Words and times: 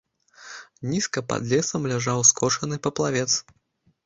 Нізка 0.93 1.23
пад 1.31 1.41
лесам 1.51 1.85
ляжаў 1.93 2.25
скошаны 2.31 2.81
паплавец. 2.89 3.29